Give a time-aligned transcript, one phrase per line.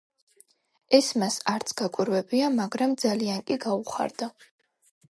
[0.99, 4.35] ეს მას არც გაკვირვებია, მაგრამ ძალიან კი გაუხარდა.